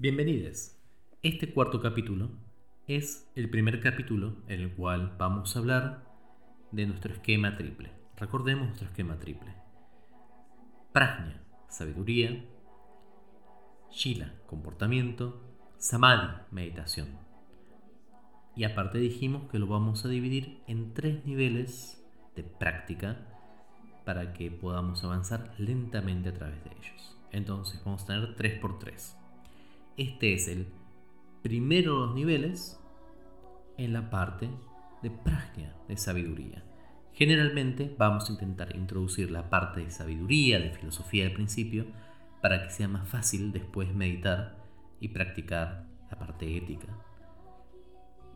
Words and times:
Bienvenidos. 0.00 0.76
Este 1.24 1.52
cuarto 1.52 1.80
capítulo 1.82 2.30
es 2.86 3.28
el 3.34 3.50
primer 3.50 3.80
capítulo 3.80 4.36
en 4.46 4.60
el 4.60 4.72
cual 4.76 5.16
vamos 5.18 5.56
a 5.56 5.58
hablar 5.58 6.04
de 6.70 6.86
nuestro 6.86 7.12
esquema 7.12 7.56
triple. 7.56 7.90
Recordemos 8.16 8.68
nuestro 8.68 8.86
esquema 8.86 9.18
triple. 9.18 9.52
Prajna, 10.92 11.42
sabiduría. 11.68 12.44
Shila, 13.90 14.34
comportamiento. 14.46 15.42
Samadhi, 15.78 16.42
meditación. 16.52 17.18
Y 18.54 18.62
aparte 18.62 18.98
dijimos 18.98 19.50
que 19.50 19.58
lo 19.58 19.66
vamos 19.66 20.04
a 20.04 20.08
dividir 20.08 20.62
en 20.68 20.94
tres 20.94 21.24
niveles 21.24 22.00
de 22.36 22.44
práctica 22.44 23.26
para 24.04 24.32
que 24.32 24.52
podamos 24.52 25.02
avanzar 25.02 25.56
lentamente 25.58 26.28
a 26.28 26.34
través 26.34 26.62
de 26.62 26.70
ellos. 26.70 27.18
Entonces 27.32 27.82
vamos 27.84 28.04
a 28.04 28.06
tener 28.06 28.36
3x3. 28.36 29.17
Este 29.98 30.32
es 30.32 30.46
el 30.46 30.68
primero 31.42 31.94
de 31.94 32.06
los 32.06 32.14
niveles 32.14 32.80
en 33.78 33.92
la 33.92 34.10
parte 34.10 34.48
de 35.02 35.10
prajna, 35.10 35.74
de 35.88 35.96
sabiduría. 35.96 36.62
Generalmente 37.12 37.96
vamos 37.98 38.30
a 38.30 38.32
intentar 38.32 38.76
introducir 38.76 39.32
la 39.32 39.50
parte 39.50 39.80
de 39.80 39.90
sabiduría, 39.90 40.60
de 40.60 40.70
filosofía 40.70 41.26
al 41.26 41.32
principio, 41.32 41.84
para 42.40 42.62
que 42.62 42.70
sea 42.70 42.86
más 42.86 43.08
fácil 43.08 43.50
después 43.50 43.92
meditar 43.92 44.64
y 45.00 45.08
practicar 45.08 45.88
la 46.08 46.16
parte 46.16 46.56
ética. 46.56 46.96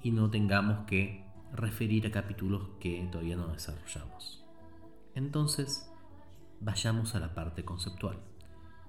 Y 0.02 0.10
no 0.10 0.30
tengamos 0.30 0.84
que 0.86 1.24
referir 1.52 2.08
a 2.08 2.10
capítulos 2.10 2.70
que 2.80 3.08
todavía 3.12 3.36
no 3.36 3.46
desarrollamos. 3.46 4.44
Entonces, 5.14 5.88
vayamos 6.58 7.14
a 7.14 7.20
la 7.20 7.36
parte 7.36 7.64
conceptual, 7.64 8.18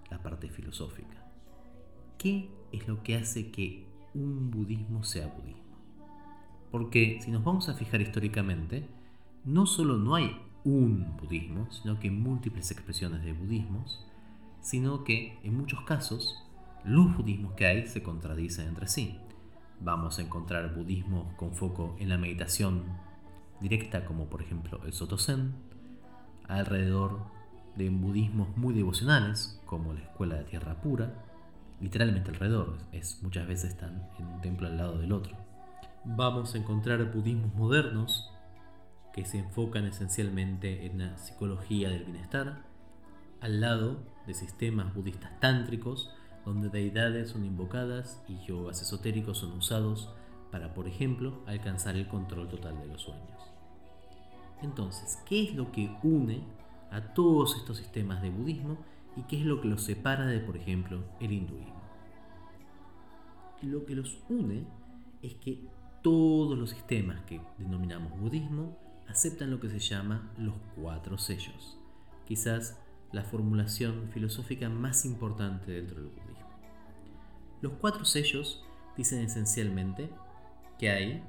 la 0.10 0.24
parte 0.24 0.50
filosófica. 0.50 1.23
¿Qué 2.24 2.50
es 2.72 2.88
lo 2.88 3.04
que 3.04 3.18
hace 3.18 3.52
que 3.52 3.86
un 4.14 4.50
budismo 4.50 5.04
sea 5.04 5.28
budismo? 5.28 5.76
Porque 6.72 7.20
si 7.22 7.32
nos 7.32 7.44
vamos 7.44 7.68
a 7.68 7.74
fijar 7.74 8.00
históricamente, 8.00 8.88
no 9.44 9.66
solo 9.66 9.98
no 9.98 10.16
hay 10.16 10.34
un 10.64 11.18
budismo, 11.18 11.70
sino 11.70 12.00
que 12.00 12.10
múltiples 12.12 12.72
expresiones 12.72 13.26
de 13.26 13.34
budismos, 13.34 14.06
sino 14.62 15.04
que 15.04 15.38
en 15.44 15.58
muchos 15.58 15.82
casos 15.82 16.42
los 16.86 17.14
budismos 17.18 17.56
que 17.56 17.66
hay 17.66 17.88
se 17.88 18.04
contradicen 18.04 18.70
entre 18.70 18.88
sí. 18.88 19.18
Vamos 19.82 20.18
a 20.18 20.22
encontrar 20.22 20.74
budismos 20.74 21.34
con 21.34 21.54
foco 21.54 21.98
en 22.00 22.08
la 22.08 22.18
meditación 22.18 22.84
directa, 23.60 24.06
como 24.06 24.28
por 24.28 24.42
ejemplo 24.42 24.80
el 24.86 24.94
Soto 24.94 25.18
Zen, 25.18 25.56
alrededor 26.48 27.20
de 27.76 27.90
budismos 27.90 28.56
muy 28.56 28.74
devocionales, 28.74 29.62
como 29.66 29.92
la 29.92 30.00
Escuela 30.00 30.36
de 30.36 30.46
Tierra 30.46 30.82
Pura, 30.82 31.33
literalmente 31.84 32.32
alrededor, 32.32 32.78
es, 32.92 33.22
muchas 33.22 33.46
veces 33.46 33.72
están 33.72 34.10
en 34.18 34.26
un 34.26 34.42
templo 34.42 34.68
al 34.68 34.78
lado 34.78 34.98
del 34.98 35.12
otro. 35.12 35.36
Vamos 36.06 36.56
a 36.56 36.58
encontrar 36.58 37.12
budismos 37.14 37.54
modernos 37.54 38.32
que 39.14 39.26
se 39.26 39.40
enfocan 39.40 39.86
esencialmente 39.86 40.86
en 40.86 41.00
la 41.00 41.18
psicología 41.18 41.90
del 41.90 42.06
bienestar, 42.06 42.64
al 43.42 43.60
lado 43.60 44.00
de 44.26 44.34
sistemas 44.34 44.94
budistas 44.94 45.38
tántricos, 45.42 46.10
donde 46.46 46.70
deidades 46.70 47.30
son 47.30 47.46
invocadas 47.46 48.24
y 48.28 48.38
yogas 48.46 48.82
esotéricos 48.82 49.38
son 49.40 49.52
usados 49.52 50.10
para, 50.52 50.74
por 50.74 50.88
ejemplo, 50.88 51.44
alcanzar 51.48 51.96
el 51.96 52.08
control 52.08 52.48
total 52.48 52.80
de 52.80 52.88
los 52.88 53.02
sueños. 53.02 53.42
Entonces, 54.62 55.22
¿qué 55.26 55.44
es 55.44 55.56
lo 55.56 55.72
que 55.72 55.94
une 56.04 56.44
a 56.92 57.14
todos 57.14 57.58
estos 57.58 57.78
sistemas 57.78 58.22
de 58.22 58.30
budismo 58.30 58.78
y 59.18 59.24
qué 59.24 59.40
es 59.40 59.46
lo 59.46 59.62
que 59.62 59.68
los 59.68 59.84
separa 59.84 60.26
de, 60.26 60.40
por 60.40 60.56
ejemplo, 60.56 61.04
el 61.20 61.34
hinduismo? 61.34 61.73
Lo 63.64 63.86
que 63.86 63.96
los 63.96 64.22
une 64.30 64.66
es 65.22 65.36
que 65.36 65.66
todos 66.02 66.58
los 66.58 66.72
sistemas 66.72 67.22
que 67.22 67.42
denominamos 67.58 68.20
budismo 68.20 68.78
aceptan 69.08 69.52
lo 69.52 69.60
que 69.60 69.70
se 69.70 69.80
llama 69.80 70.34
los 70.38 70.56
cuatro 70.76 71.18
sellos, 71.18 71.80
quizás 72.26 72.78
la 73.14 73.24
formulación 73.24 74.10
filosófica 74.12 74.70
más 74.70 75.06
importante 75.06 75.72
dentro 75.72 76.02
del 76.02 76.10
budismo. 76.10 76.48
Los 77.62 77.74
cuatro 77.74 78.04
sellos 78.04 78.66
dicen 78.98 79.24
esencialmente 79.24 80.10
que 80.78 80.90
hay 80.90 81.24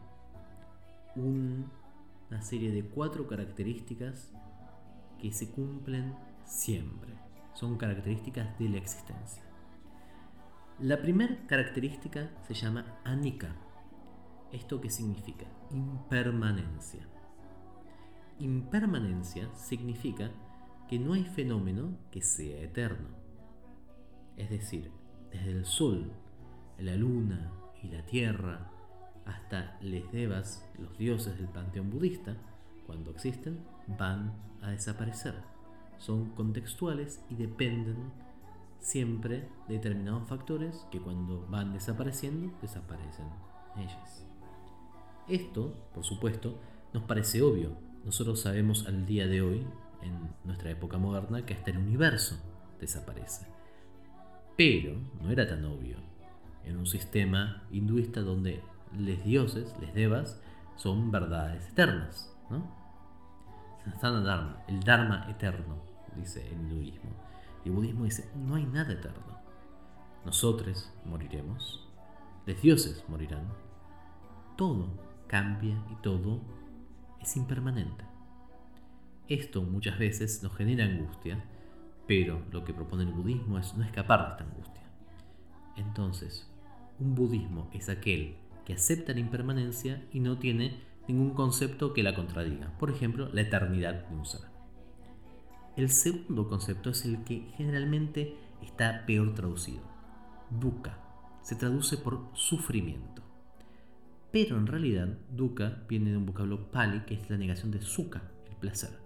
una 1.14 2.42
serie 2.42 2.72
de 2.72 2.84
cuatro 2.84 3.28
características 3.28 4.32
que 5.20 5.32
se 5.32 5.52
cumplen 5.52 6.16
siempre. 6.44 7.14
Son 7.54 7.76
características 7.76 8.58
de 8.58 8.68
la 8.70 8.78
existencia. 8.78 9.44
La 10.80 11.00
primera 11.00 11.46
característica 11.46 12.32
se 12.48 12.52
llama 12.52 12.84
anika. 13.04 13.54
¿Esto 14.50 14.80
qué 14.80 14.90
significa? 14.90 15.46
Impermanencia. 15.70 17.06
Impermanencia 18.40 19.48
significa 19.54 20.32
que 20.88 20.98
no 20.98 21.12
hay 21.12 21.24
fenómeno 21.26 21.96
que 22.10 22.22
sea 22.22 22.60
eterno. 22.60 23.06
Es 24.36 24.50
decir, 24.50 24.90
desde 25.30 25.52
el 25.52 25.64
sol, 25.64 26.10
la 26.80 26.96
luna 26.96 27.52
y 27.80 27.86
la 27.86 28.04
tierra, 28.04 28.68
hasta 29.26 29.78
les 29.80 30.10
devas, 30.10 30.68
los 30.76 30.98
dioses 30.98 31.38
del 31.38 31.48
panteón 31.48 31.88
budista, 31.88 32.36
cuando 32.84 33.12
existen, 33.12 33.60
van 33.96 34.32
a 34.60 34.70
desaparecer. 34.70 35.36
Son 35.98 36.30
contextuales 36.30 37.24
y 37.30 37.36
dependen 37.36 38.12
siempre 38.84 39.48
de 39.66 39.74
determinados 39.74 40.28
factores 40.28 40.86
que 40.92 41.00
cuando 41.00 41.46
van 41.48 41.72
desapareciendo, 41.72 42.52
desaparecen 42.60 43.26
ellas. 43.76 44.26
Esto, 45.26 45.74
por 45.94 46.04
supuesto, 46.04 46.60
nos 46.92 47.04
parece 47.04 47.40
obvio. 47.40 47.76
Nosotros 48.04 48.40
sabemos 48.40 48.86
al 48.86 49.06
día 49.06 49.26
de 49.26 49.40
hoy, 49.40 49.66
en 50.02 50.34
nuestra 50.44 50.70
época 50.70 50.98
moderna, 50.98 51.46
que 51.46 51.54
hasta 51.54 51.70
el 51.70 51.78
universo 51.78 52.36
desaparece. 52.78 53.46
Pero 54.56 55.00
no 55.22 55.30
era 55.30 55.48
tan 55.48 55.64
obvio 55.64 55.96
en 56.64 56.76
un 56.76 56.86
sistema 56.86 57.66
hinduista 57.70 58.20
donde 58.20 58.62
les 58.98 59.24
dioses, 59.24 59.74
les 59.80 59.94
devas, 59.94 60.40
son 60.76 61.10
verdades 61.10 61.66
eternas. 61.70 62.30
¿no? 62.50 62.70
Dharma, 64.02 64.62
el 64.68 64.80
Dharma 64.80 65.26
eterno, 65.30 65.82
dice 66.16 66.46
el 66.46 66.52
hinduismo. 66.52 67.10
Y 67.64 67.68
el 67.68 67.74
budismo 67.74 68.04
dice, 68.04 68.30
no 68.36 68.56
hay 68.56 68.66
nada 68.66 68.92
eterno. 68.92 69.38
Nosotros 70.24 70.92
moriremos, 71.04 71.88
los 72.46 72.60
dioses 72.60 73.04
morirán. 73.08 73.48
Todo 74.56 74.88
cambia 75.26 75.82
y 75.90 75.96
todo 76.02 76.40
es 77.20 77.36
impermanente. 77.36 78.04
Esto 79.28 79.62
muchas 79.62 79.98
veces 79.98 80.42
nos 80.42 80.54
genera 80.54 80.84
angustia, 80.84 81.42
pero 82.06 82.42
lo 82.52 82.64
que 82.64 82.74
propone 82.74 83.04
el 83.04 83.12
budismo 83.12 83.58
es 83.58 83.74
no 83.74 83.84
escapar 83.84 84.26
de 84.26 84.30
esta 84.32 84.44
angustia. 84.44 84.82
Entonces, 85.76 86.50
un 87.00 87.14
budismo 87.14 87.70
es 87.72 87.88
aquel 87.88 88.36
que 88.64 88.74
acepta 88.74 89.12
la 89.12 89.20
impermanencia 89.20 90.06
y 90.12 90.20
no 90.20 90.38
tiene 90.38 90.80
ningún 91.08 91.30
concepto 91.30 91.92
que 91.92 92.02
la 92.02 92.14
contradiga. 92.14 92.70
Por 92.78 92.90
ejemplo, 92.90 93.28
la 93.32 93.40
eternidad 93.40 94.06
de 94.06 94.14
un 94.14 94.24
ser. 94.24 94.53
El 95.76 95.90
segundo 95.90 96.48
concepto 96.48 96.90
es 96.90 97.04
el 97.04 97.24
que 97.24 97.52
generalmente 97.56 98.36
está 98.62 99.04
peor 99.06 99.34
traducido. 99.34 99.82
Dukkha. 100.50 100.98
Se 101.42 101.56
traduce 101.56 101.96
por 101.98 102.30
sufrimiento. 102.32 103.22
Pero 104.32 104.56
en 104.56 104.66
realidad, 104.66 105.18
dukkha 105.30 105.84
viene 105.88 106.10
de 106.10 106.16
un 106.16 106.26
vocablo 106.26 106.70
pali 106.70 107.00
que 107.00 107.14
es 107.14 107.28
la 107.28 107.36
negación 107.36 107.70
de 107.70 107.82
sukha, 107.82 108.22
el 108.48 108.56
placer. 108.56 108.98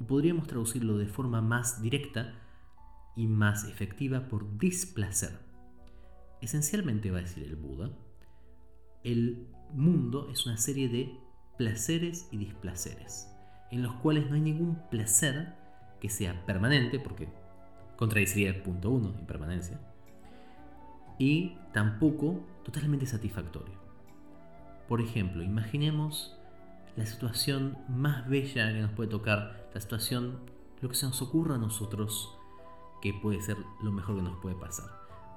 Y 0.00 0.04
podríamos 0.04 0.46
traducirlo 0.46 0.96
de 0.96 1.06
forma 1.06 1.40
más 1.40 1.82
directa 1.82 2.34
y 3.14 3.26
más 3.26 3.64
efectiva 3.64 4.28
por 4.28 4.58
displacer 4.58 5.52
esencialmente 6.42 7.10
va 7.10 7.18
a 7.18 7.22
decir 7.22 7.44
el 7.44 7.56
Buda, 7.56 7.90
el 9.04 9.48
mundo 9.72 10.28
es 10.30 10.44
una 10.44 10.58
serie 10.58 10.88
de 10.88 11.16
placeres 11.56 12.28
y 12.30 12.36
displaceres, 12.36 13.28
en 13.70 13.82
los 13.82 13.94
cuales 13.94 14.28
no 14.28 14.34
hay 14.34 14.42
ningún 14.42 14.76
placer 14.90 15.54
que 16.02 16.08
sea 16.08 16.44
permanente, 16.44 16.98
porque 16.98 17.28
contradiciría 17.96 18.48
el 18.48 18.60
punto 18.60 18.90
1, 18.90 19.20
impermanencia, 19.20 19.78
y 21.16 21.56
tampoco 21.72 22.40
totalmente 22.64 23.06
satisfactorio. 23.06 23.76
Por 24.88 25.00
ejemplo, 25.00 25.44
imaginemos 25.44 26.36
la 26.96 27.06
situación 27.06 27.78
más 27.88 28.28
bella 28.28 28.72
que 28.72 28.80
nos 28.80 28.90
puede 28.90 29.10
tocar, 29.10 29.70
la 29.72 29.80
situación, 29.80 30.40
lo 30.80 30.88
que 30.88 30.96
se 30.96 31.06
nos 31.06 31.22
ocurra 31.22 31.54
a 31.54 31.58
nosotros, 31.58 32.36
que 33.00 33.14
puede 33.14 33.40
ser 33.40 33.56
lo 33.84 33.92
mejor 33.92 34.16
que 34.16 34.22
nos 34.22 34.40
puede 34.42 34.56
pasar. 34.56 34.90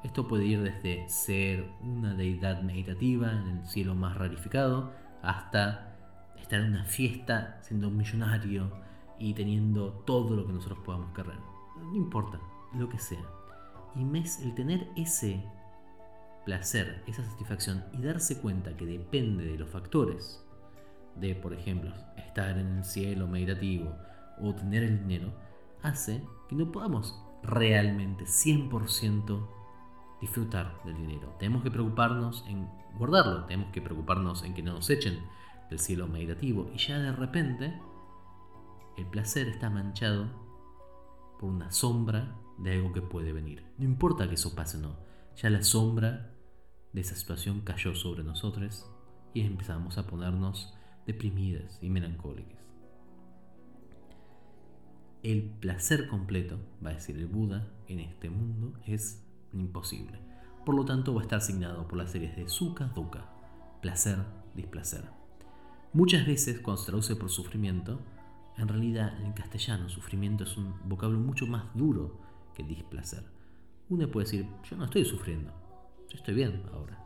Esto 0.03 0.27
puede 0.27 0.45
ir 0.45 0.63
desde 0.63 1.07
ser 1.07 1.69
una 1.81 2.15
deidad 2.15 2.63
meditativa 2.63 3.31
en 3.31 3.59
el 3.59 3.67
cielo 3.67 3.93
más 3.93 4.17
rarificado 4.17 4.93
hasta 5.21 5.95
estar 6.41 6.59
en 6.59 6.69
una 6.69 6.85
fiesta 6.85 7.59
siendo 7.61 7.89
un 7.89 7.97
millonario 7.97 8.84
y 9.19 9.33
teniendo 9.33 9.91
todo 10.05 10.35
lo 10.35 10.45
que 10.45 10.53
nosotros 10.53 10.79
podamos 10.85 11.13
querer. 11.13 11.39
No 11.77 11.95
importa, 11.95 12.39
lo 12.73 12.89
que 12.89 12.99
sea. 12.99 13.25
Y 13.95 14.03
mes, 14.03 14.41
el 14.41 14.53
tener 14.55 14.89
ese 14.95 15.43
placer, 16.45 17.03
esa 17.07 17.23
satisfacción 17.23 17.83
y 17.93 18.01
darse 18.01 18.39
cuenta 18.39 18.75
que 18.77 18.85
depende 18.85 19.45
de 19.45 19.57
los 19.57 19.69
factores, 19.69 20.43
de 21.15 21.33
por 21.35 21.53
ejemplo 21.53 21.91
estar 22.17 22.57
en 22.57 22.77
el 22.77 22.83
cielo 22.83 23.27
meditativo 23.27 23.95
o 24.41 24.53
tener 24.53 24.83
el 24.83 24.99
dinero, 24.99 25.33
hace 25.81 26.21
que 26.49 26.55
no 26.55 26.71
podamos 26.71 27.19
realmente 27.41 28.25
100% 28.25 29.47
disfrutar 30.21 30.81
del 30.83 30.95
dinero. 30.97 31.35
Tenemos 31.39 31.63
que 31.63 31.71
preocuparnos 31.71 32.43
en 32.47 32.67
guardarlo, 32.97 33.45
tenemos 33.45 33.71
que 33.71 33.81
preocuparnos 33.81 34.43
en 34.43 34.53
que 34.53 34.63
no 34.63 34.73
nos 34.73 34.89
echen 34.89 35.19
del 35.69 35.79
cielo 35.79 36.07
meditativo 36.07 36.69
y 36.73 36.77
ya 36.77 36.99
de 36.99 37.11
repente 37.11 37.79
el 38.97 39.05
placer 39.05 39.47
está 39.47 39.69
manchado 39.69 40.29
por 41.39 41.49
una 41.49 41.71
sombra 41.71 42.35
de 42.57 42.73
algo 42.73 42.93
que 42.93 43.01
puede 43.01 43.33
venir. 43.33 43.65
No 43.77 43.85
importa 43.85 44.27
que 44.27 44.35
eso 44.35 44.55
pase 44.55 44.77
o 44.77 44.81
no, 44.81 44.95
ya 45.35 45.49
la 45.49 45.63
sombra 45.63 46.33
de 46.93 47.01
esa 47.01 47.15
situación 47.15 47.61
cayó 47.61 47.93
sobre 47.93 48.23
nosotros 48.23 48.89
y 49.33 49.41
empezamos 49.41 49.97
a 49.97 50.07
ponernos 50.07 50.73
deprimidas 51.05 51.77
y 51.81 51.89
melancólicas. 51.89 52.59
El 55.23 55.43
placer 55.43 56.07
completo, 56.07 56.59
va 56.85 56.91
a 56.91 56.93
decir 56.93 57.17
el 57.17 57.25
Buda, 57.25 57.67
en 57.87 57.99
este 57.99 58.29
mundo 58.29 58.79
es 58.85 59.25
imposible. 59.53 60.19
Por 60.65 60.75
lo 60.75 60.85
tanto, 60.85 61.13
va 61.13 61.21
a 61.21 61.23
estar 61.23 61.39
asignado 61.39 61.87
por 61.87 61.97
las 61.97 62.11
series 62.11 62.35
de 62.35 62.47
Sukha, 62.47 62.85
Dukkha, 62.95 63.29
placer, 63.81 64.19
displacer. 64.55 65.09
Muchas 65.93 66.25
veces, 66.25 66.59
cuando 66.59 66.81
se 66.81 66.87
traduce 66.87 67.15
por 67.15 67.29
sufrimiento, 67.29 67.99
en 68.57 68.67
realidad 68.67 69.19
en 69.21 69.33
castellano 69.33 69.89
sufrimiento 69.89 70.43
es 70.43 70.55
un 70.57 70.73
vocablo 70.87 71.19
mucho 71.19 71.45
más 71.47 71.65
duro 71.73 72.19
que 72.53 72.63
displacer. 72.63 73.23
Uno 73.89 74.07
puede 74.09 74.25
decir, 74.25 74.47
yo 74.69 74.77
no 74.77 74.85
estoy 74.85 75.05
sufriendo, 75.05 75.51
yo 76.09 76.17
estoy 76.17 76.33
bien 76.33 76.63
ahora. 76.73 76.97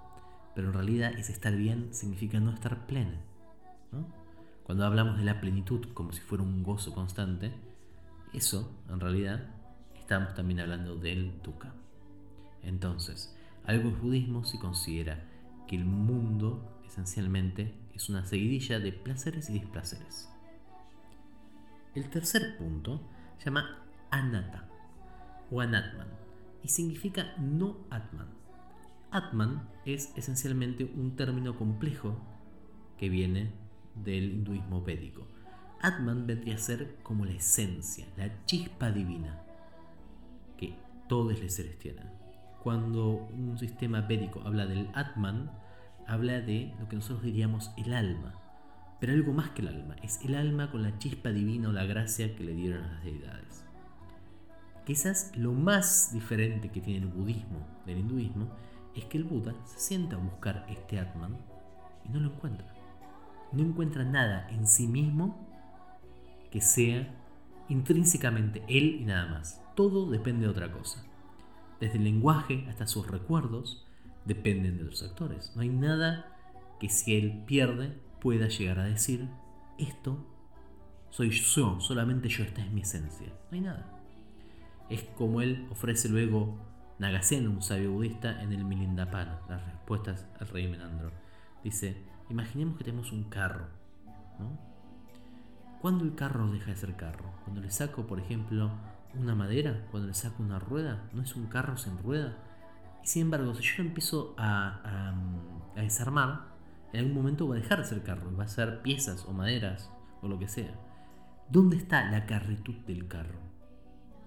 Pero 0.56 0.68
en 0.68 0.74
realidad 0.74 1.14
ese 1.18 1.32
estar 1.32 1.56
bien 1.56 1.94
significa 1.94 2.40
no 2.40 2.52
estar 2.52 2.86
pleno. 2.86 3.18
Cuando 4.64 4.86
hablamos 4.86 5.18
de 5.18 5.24
la 5.24 5.42
plenitud 5.42 5.88
como 5.94 6.12
si 6.12 6.22
fuera 6.22 6.44
un 6.44 6.64
gozo 6.64 6.94
constante, 6.94 7.52
eso 8.34 8.72
en 8.88 9.00
realidad 9.00 9.48
estamos 9.96 10.36
también 10.36 10.60
hablando 10.60 10.96
del 10.96 11.42
dukkha. 11.42 11.74
Entonces, 12.62 13.36
algo 13.66 13.90
es 13.90 14.00
budismo 14.00 14.44
si 14.44 14.60
considera 14.60 15.24
que 15.68 15.76
el 15.76 15.86
mundo 15.86 16.82
esencialmente 16.86 17.74
es 17.94 18.10
una 18.10 18.26
seguidilla 18.26 18.80
de 18.80 18.92
placeres 18.92 19.50
y 19.50 19.54
displaceres. 19.54 20.30
El 21.96 22.10
tercer 22.10 22.58
punto 22.58 23.02
se 23.38 23.46
llama 23.46 23.84
anatta 24.12 24.68
o 25.50 25.62
anatman 25.62 26.08
y 26.64 26.68
significa 26.68 27.34
no 27.38 27.78
atman. 27.90 28.28
Atman 29.12 29.68
es 29.86 30.16
esencialmente 30.16 30.84
un 30.84 31.16
término 31.16 31.58
complejo 31.58 32.16
que 32.98 33.10
viene 33.10 33.52
del 33.96 34.32
hinduismo 34.32 34.84
védico. 34.84 35.28
Atman 35.82 36.28
vendría 36.28 36.56
a 36.56 36.60
ser 36.60 36.98
como 37.02 37.26
la 37.26 37.32
esencia, 37.32 38.06
la 38.18 38.46
chispa 38.46 38.92
divina 38.92 39.42
que 40.58 40.76
todos 41.08 41.40
los 41.42 41.54
seres 41.54 41.80
tienen. 41.80 42.06
Cuando 42.62 43.10
un 43.10 43.58
sistema 43.58 44.02
védico 44.02 44.42
habla 44.46 44.68
del 44.68 44.90
Atman, 44.94 45.50
habla 46.06 46.42
de 46.42 46.74
lo 46.80 46.90
que 46.90 46.98
nosotros 46.98 47.24
diríamos 47.24 47.72
el 47.78 47.94
alma, 47.94 48.36
pero 49.00 49.14
algo 49.14 49.34
más 49.34 49.52
que 49.52 49.62
el 49.62 49.70
alma, 49.70 49.96
es 50.04 50.20
el 50.24 50.36
alma 50.36 50.72
con 50.72 50.84
la 50.84 50.98
chispa 50.98 51.30
divina 51.30 51.70
o 51.70 51.72
la 51.72 51.86
gracia 51.86 52.36
que 52.36 52.44
le 52.44 52.54
dieron 52.54 52.82
las 52.82 53.04
deidades. 53.04 53.66
Quizás 54.86 55.32
lo 55.36 55.54
más 55.54 56.14
diferente 56.14 56.70
que 56.70 56.82
tiene 56.82 57.06
el 57.06 57.12
budismo 57.14 57.66
del 57.86 58.00
hinduismo 58.00 58.50
es 58.96 59.06
que 59.06 59.18
el 59.18 59.24
Buda 59.24 59.54
se 59.66 59.80
sienta 59.80 60.16
a 60.16 60.20
buscar 60.20 60.66
este 60.68 61.00
Atman 61.00 61.38
y 62.06 62.10
no 62.10 62.20
lo 62.20 62.34
encuentra. 62.34 62.74
No 63.52 63.64
encuentra 63.64 64.04
nada 64.04 64.48
en 64.50 64.68
sí 64.68 64.88
mismo 64.88 65.48
que 66.52 66.62
sea 66.62 67.16
intrínsecamente 67.70 68.64
él 68.68 68.98
y 69.02 69.06
nada 69.06 69.28
más. 69.28 69.62
Todo 69.76 70.10
depende 70.10 70.46
de 70.46 70.52
otra 70.52 70.72
cosa. 70.72 71.04
Desde 71.80 71.98
el 71.98 72.04
lenguaje 72.04 72.66
hasta 72.68 72.88
sus 72.88 73.08
recuerdos 73.08 73.86
dependen 74.26 74.78
de 74.78 74.84
los 74.84 75.04
actores. 75.04 75.54
No 75.56 75.62
hay 75.62 75.70
nada 75.70 76.36
que 76.80 76.90
si 76.90 77.16
él 77.16 77.44
pierde 77.46 77.96
pueda 78.20 78.48
llegar 78.48 78.80
a 78.80 78.86
decir, 78.86 79.28
esto 79.78 80.26
soy 81.10 81.32
yo, 81.32 81.80
solamente 81.80 82.30
yo, 82.30 82.44
esta 82.44 82.62
es 82.62 82.72
mi 82.72 82.82
esencia. 82.82 83.28
No 83.28 83.56
hay 83.56 83.62
nada. 83.62 83.86
Es 84.90 85.04
como 85.18 85.42
él 85.42 85.68
ofrece 85.72 86.10
luego 86.10 86.58
Nagasen, 87.00 87.48
un 87.48 87.62
sabio 87.62 87.92
budista, 87.92 88.42
en 88.42 88.54
el 88.54 88.66
Milindapana, 88.66 89.40
las 89.48 89.66
respuestas 89.66 90.26
al 90.40 90.48
rey 90.48 90.68
Menandro. 90.68 91.12
Dice, 91.64 92.04
imaginemos 92.30 92.78
que 92.78 92.84
tenemos 92.84 93.12
un 93.12 93.24
carro. 93.26 93.68
¿no? 94.38 94.60
¿Cuándo 95.82 96.04
el 96.04 96.16
carro 96.16 96.52
deja 96.52 96.72
de 96.72 96.78
ser 96.78 96.96
carro? 96.96 97.32
Cuando 97.44 97.62
le 97.62 97.72
saco, 97.72 98.06
por 98.06 98.20
ejemplo, 98.20 98.72
una 99.16 99.34
madera, 99.34 99.88
cuando 99.92 100.08
le 100.08 100.14
saco 100.14 100.44
una 100.44 100.60
rueda, 100.60 101.10
no 101.14 101.22
es 101.22 101.36
un 101.36 101.48
carro 101.48 101.78
sin 101.78 101.98
rueda. 101.98 102.38
Y 103.04 103.08
sin 103.08 103.24
embargo, 103.24 103.56
si 103.56 103.64
yo 103.64 103.84
empiezo 103.84 104.36
a, 104.38 105.14
a 105.76 105.82
desarmar, 105.82 106.49
en 106.92 107.00
algún 107.00 107.16
momento 107.16 107.48
va 107.48 107.56
a 107.56 107.60
dejar 107.60 107.80
de 107.80 107.86
ser 107.86 108.04
carro, 108.04 108.36
va 108.36 108.46
a 108.46 108.48
ser 108.48 108.82
piezas 108.82 109.26
o 109.26 109.34
maderas 109.34 109.92
o 110.22 110.28
lo 110.28 110.40
que 110.40 110.48
sea. 110.48 110.74
¿Dónde 111.50 111.78
está 111.78 112.10
la 112.10 112.26
carretud 112.26 112.76
del 112.86 113.08
carro? 113.08 113.40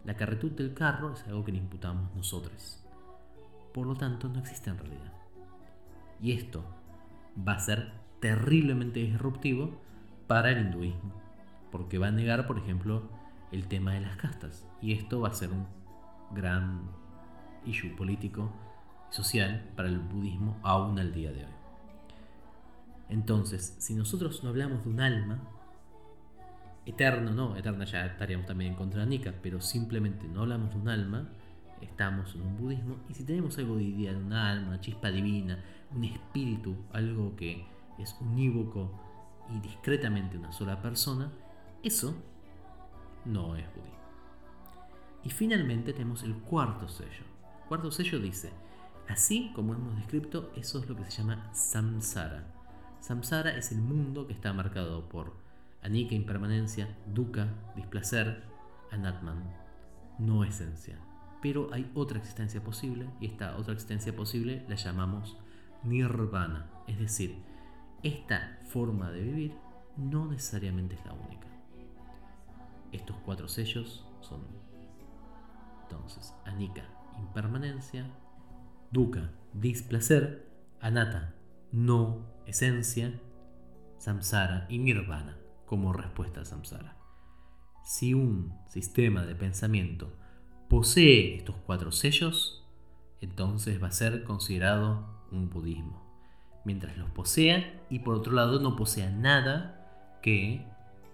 La 0.05 0.17
carretud 0.17 0.53
del 0.53 0.75
carro 0.75 1.13
es 1.13 1.27
algo 1.27 1.45
que 1.45 1.53
le 1.53 1.59
imputamos 1.59 2.15
nosotros. 2.15 2.85
Por 3.73 3.87
lo 3.87 3.95
tanto, 3.95 4.29
no 4.29 4.41
existe 4.41 4.71
en 4.71 4.79
realidad. 4.79 5.13
Y 6.21 6.33
esto 6.33 6.65
va 7.37 7.55
a 7.55 7.61
ser 7.61 7.93
terriblemente 8.21 9.01
disruptivo 9.01 9.81
para 10.27 10.51
el 10.51 10.67
hinduismo, 10.67 11.13
porque 11.71 11.99
va 11.99 12.09
a 12.09 12.13
negar, 12.13 12.47
por 12.47 12.59
ejemplo, 12.59 13.09
el 13.51 13.67
tema 13.69 13.95
de 13.95 14.01
las 14.01 14.17
castas. 14.17 14.67
Y 14.81 14.93
esto 14.93 15.21
va 15.21 15.29
a 15.29 15.35
ser 15.35 15.51
un 15.51 15.67
gran 16.33 16.83
issue 17.65 17.95
político 17.97 18.53
y 19.11 19.15
social 19.15 19.71
para 19.77 19.89
el 19.89 19.99
budismo 19.99 20.59
aún 20.63 20.99
al 20.99 21.13
día 21.13 21.33
de 21.33 21.45
hoy. 21.45 21.62
Entonces, 23.13 23.77
si 23.79 23.95
nosotros 23.95 24.43
no 24.43 24.49
hablamos 24.49 24.85
de 24.85 24.89
un 24.89 24.99
alma, 24.99 25.39
eterno 26.87 27.31
no, 27.31 27.55
eterna 27.59 27.85
ya 27.85 28.07
estaríamos 28.07 28.47
también 28.47 28.71
en 28.71 28.77
contra 28.79 29.03
de 29.03 29.07
Nika, 29.07 29.35
pero 29.43 29.61
simplemente 29.61 30.27
no 30.27 30.41
hablamos 30.41 30.71
de 30.71 30.81
un 30.81 30.89
alma, 30.89 31.29
estamos 31.83 32.35
en 32.35 32.41
un 32.41 32.57
budismo, 32.57 32.97
y 33.11 33.15
si 33.15 33.25
tenemos 33.25 33.59
algo 33.59 33.77
de 33.77 33.83
idea 33.83 34.13
de 34.13 34.19
un 34.19 34.33
alma, 34.33 34.69
una 34.69 34.81
chispa 34.81 35.11
divina, 35.11 35.63
un 35.95 36.05
espíritu, 36.05 36.75
algo 36.95 37.37
que 37.37 37.67
es 37.99 38.17
unívoco 38.19 38.99
y 39.51 39.61
discretamente 39.61 40.39
una 40.39 40.51
sola 40.51 40.81
persona, 40.81 41.31
eso 41.83 42.17
no 43.27 43.57
es 43.57 43.67
budismo. 43.75 43.99
Y 45.23 45.29
finalmente 45.29 45.93
tenemos 45.93 46.23
el 46.23 46.35
cuarto 46.37 46.89
sello. 46.89 47.27
El 47.61 47.69
cuarto 47.69 47.91
sello 47.91 48.19
dice, 48.19 48.55
así 49.07 49.53
como 49.55 49.75
hemos 49.75 49.97
descrito, 49.97 50.51
eso 50.57 50.79
es 50.79 50.89
lo 50.89 50.97
que 50.97 51.05
se 51.05 51.19
llama 51.19 51.53
samsara 51.53 52.62
Samsara 53.03 53.57
es 53.57 53.73
el 53.73 53.81
mundo 53.81 54.29
que 54.29 54.33
está 54.33 54.53
marcado 54.53 55.09
por 55.09 55.33
anika, 55.83 56.15
impermanencia, 56.15 56.87
dukkha, 57.13 57.49
displacer, 57.75 58.45
anatman, 58.93 59.43
no 60.21 60.45
esencia. 60.45 60.97
Pero 61.43 61.69
hay 61.73 61.91
otra 61.97 62.21
existencia 62.21 62.63
posible 62.63 63.11
y 63.19 63.27
esta 63.27 63.57
otra 63.57 63.73
existencia 63.73 64.15
posible 64.15 64.65
la 64.69 64.77
llamamos 64.77 65.37
nirvana. 65.83 66.71
Es 66.87 66.97
decir, 67.01 67.43
esta 68.05 68.61
forma 68.69 69.11
de 69.11 69.23
vivir 69.23 69.57
no 69.97 70.27
necesariamente 70.27 70.95
es 70.95 71.05
la 71.05 71.15
única. 71.15 71.49
Estos 72.93 73.17
cuatro 73.25 73.49
sellos 73.49 74.07
son 74.21 74.43
entonces 75.83 76.37
anika, 76.45 76.85
impermanencia, 77.19 78.07
dukkha, 78.93 79.33
displacer, 79.55 80.47
anatta, 80.81 81.35
no 81.73 82.27
esencia, 82.47 83.19
samsara 83.99 84.67
y 84.69 84.79
nirvana 84.79 85.39
como 85.67 85.93
respuesta 85.93 86.43
a 86.43 86.45
samsara. 86.45 86.97
Si 87.85 88.15
un 88.15 88.55
sistema 88.69 89.25
de 89.25 89.35
pensamiento 89.35 90.13
posee 90.69 91.37
estos 91.37 91.57
cuatro 91.67 91.91
sellos, 91.91 92.65
entonces 93.21 93.83
va 93.83 93.89
a 93.89 93.93
ser 93.93 94.25
considerado 94.25 95.27
un 95.31 95.49
budismo. 95.51 96.03
Mientras 96.65 96.97
los 96.97 97.11
posea 97.11 97.83
y 97.91 98.01
por 98.01 98.15
otro 98.15 98.33
lado 98.33 98.61
no 98.61 98.77
posea 98.77 99.11
nada 99.11 100.19
que 100.23 100.65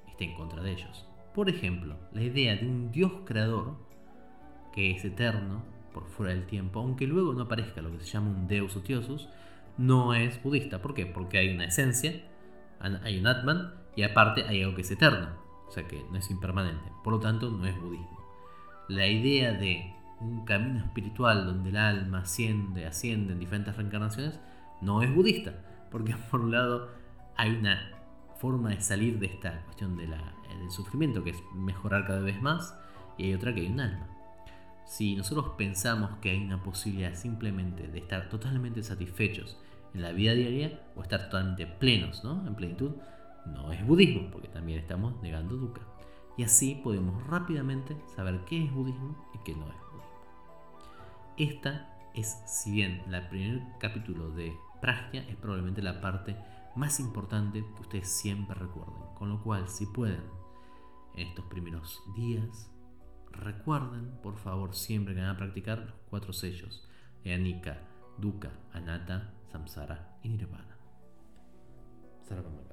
esté 0.08 0.24
en 0.24 0.34
contra 0.34 0.62
de 0.62 0.72
ellos. 0.72 1.06
Por 1.34 1.48
ejemplo, 1.48 1.96
la 2.12 2.22
idea 2.22 2.56
de 2.56 2.66
un 2.66 2.90
Dios 2.90 3.12
creador 3.24 3.76
que 4.72 4.90
es 4.90 5.04
eterno 5.04 5.62
por 5.94 6.08
fuera 6.08 6.34
del 6.34 6.46
tiempo, 6.46 6.80
aunque 6.80 7.06
luego 7.06 7.32
no 7.32 7.42
aparezca 7.44 7.80
lo 7.80 7.90
que 7.92 8.04
se 8.04 8.10
llama 8.10 8.30
un 8.30 8.48
Deus 8.48 8.76
otiosus, 8.76 9.28
no 9.78 10.12
es 10.14 10.42
budista. 10.42 10.82
¿Por 10.82 10.92
qué? 10.92 11.06
Porque 11.06 11.38
hay 11.38 11.54
una 11.54 11.64
esencia, 11.64 12.12
hay 12.80 13.18
un 13.18 13.26
Atman 13.26 13.73
y 13.97 14.02
aparte 14.02 14.44
hay 14.47 14.62
algo 14.62 14.75
que 14.75 14.82
es 14.82 14.90
eterno, 14.90 15.28
o 15.66 15.70
sea 15.70 15.87
que 15.87 16.04
no 16.11 16.18
es 16.18 16.30
impermanente. 16.30 16.92
Por 17.02 17.14
lo 17.14 17.20
tanto, 17.20 17.50
no 17.50 17.64
es 17.64 17.80
budismo. 17.80 18.18
La 18.88 19.06
idea 19.06 19.52
de 19.52 19.94
un 20.20 20.44
camino 20.44 20.80
espiritual 20.85 21.47
donde 21.47 21.70
el 21.70 21.76
alma 21.76 22.18
asciende, 22.20 22.87
asciende 22.87 23.32
en 23.32 23.38
diferentes 23.38 23.76
reencarnaciones, 23.76 24.38
no 24.80 25.02
es 25.02 25.14
budista. 25.14 25.54
Porque 25.90 26.14
por 26.30 26.40
un 26.40 26.52
lado 26.52 26.90
hay 27.37 27.50
una 27.50 27.92
forma 28.38 28.70
de 28.70 28.80
salir 28.80 29.18
de 29.18 29.26
esta 29.26 29.62
cuestión 29.64 29.97
del 29.97 30.14
sufrimiento, 30.70 31.23
que 31.25 31.30
es 31.30 31.42
mejorar 31.54 32.06
cada 32.06 32.20
vez 32.20 32.40
más, 32.40 32.76
y 33.16 33.25
hay 33.25 33.35
otra 33.35 33.54
que 33.54 33.61
hay 33.61 33.68
un 33.68 33.80
alma. 33.80 34.06
Si 34.87 35.16
nosotros 35.16 35.50
pensamos 35.58 36.12
que 36.23 36.30
hay 36.30 36.42
una 36.42 36.62
posibilidad 36.62 37.14
simplemente 37.14 37.88
de 37.88 37.99
estar 37.99 38.28
totalmente 38.28 38.82
satisfechos 38.82 39.58
en 39.95 40.02
la 40.02 40.12
vida 40.12 40.35
diaria 40.35 40.80
o 40.97 41.02
estar 41.02 41.25
totalmente 41.25 41.66
plenos, 41.66 42.25
¿no? 42.25 42.47
En 42.47 42.54
plenitud, 42.54 42.92
no 43.47 43.73
es 43.73 43.85
budismo, 43.87 44.30
porque 44.30 44.49
también 44.49 44.78
estamos 44.78 45.21
negando 45.23 45.57
dukkha. 45.57 45.83
Y 46.37 46.45
así 46.45 46.80
podemos 46.85 47.26
rápidamente 47.26 47.97
saber 48.14 48.40
qué 48.47 48.64
es 48.64 48.73
budismo 48.73 49.16
y 49.35 49.38
qué 49.45 49.54
no 49.54 49.66
es 49.66 49.75
budismo. 49.75 49.88
Esta 51.37 52.11
es, 52.14 52.42
si 52.47 52.73
bien 52.73 53.02
el 53.12 53.28
primer 53.28 53.62
capítulo 53.80 54.30
de 54.30 54.54
Prajna 54.80 55.21
es 55.21 55.37
probablemente 55.37 55.83
la 55.83 56.00
parte 56.00 56.37
más 56.76 57.00
importante 57.00 57.64
que 57.75 57.80
ustedes 57.80 58.09
siempre 58.09 58.54
recuerden. 58.54 59.02
Con 59.16 59.30
lo 59.30 59.42
cual, 59.42 59.68
si 59.68 59.87
pueden, 59.87 60.23
en 61.14 61.26
estos 61.28 61.45
primeros 61.47 62.00
días, 62.14 62.71
recuerden, 63.33 64.12
por 64.23 64.37
favor, 64.37 64.75
siempre 64.75 65.14
que 65.14 65.21
van 65.21 65.30
a 65.30 65.37
practicar 65.37 65.80
los 65.80 65.95
cuatro 66.09 66.33
sellos 66.33 66.88
de 67.25 67.35
Anika, 67.35 67.78
Dukkha, 68.18 68.50
Anatta, 68.73 69.35
Samsara 69.50 70.18
y 70.22 70.28
Nirvana. 70.28 70.76
Sarvamana. 72.28 72.67